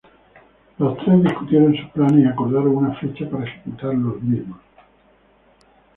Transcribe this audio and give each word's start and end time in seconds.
Los 0.79 0.97
tres 0.97 1.21
discutieron 1.23 1.75
sus 1.77 1.87
planes 1.91 2.25
y 2.25 2.27
acordaron 2.27 2.75
una 2.75 2.95
fecha 2.99 3.29
para 3.29 3.45
ejecutar 3.45 3.93
los 3.93 4.15
planes. 4.15 4.45